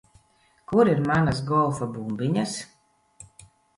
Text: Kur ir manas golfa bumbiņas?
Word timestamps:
Kur 0.69 0.89
ir 0.93 1.01
manas 1.11 1.41
golfa 1.51 1.91
bumbiņas? 1.99 2.57